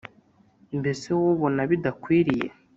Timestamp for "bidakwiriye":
1.69-2.47